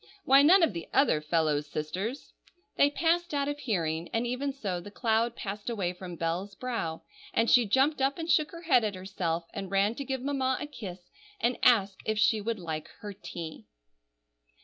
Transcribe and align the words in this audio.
Why, 0.25 0.41
none 0.41 0.63
of 0.63 0.73
the 0.73 0.87
other 0.91 1.21
fellows' 1.21 1.67
sisters—" 1.67 2.33
They 2.75 2.89
passed 2.89 3.35
out 3.35 3.47
of 3.47 3.59
hearing; 3.59 4.09
and 4.11 4.25
even 4.25 4.51
so 4.51 4.79
the 4.81 4.89
cloud 4.89 5.35
passed 5.35 5.69
away 5.69 5.93
from 5.93 6.15
Bell's 6.15 6.55
brow, 6.55 7.03
and 7.35 7.47
she 7.47 7.67
jumped 7.67 8.01
up 8.01 8.17
and 8.17 8.27
shook 8.27 8.49
her 8.49 8.63
head 8.63 8.83
at 8.83 8.95
herself, 8.95 9.45
and 9.53 9.69
ran 9.69 9.93
to 9.93 10.03
give 10.03 10.23
Mamma 10.23 10.57
a 10.59 10.65
kiss, 10.65 11.11
and 11.39 11.59
ask 11.61 11.99
if 12.03 12.17
she 12.17 12.41
would 12.41 12.57
like 12.57 12.87
her 13.01 13.13
tea. 13.13 13.67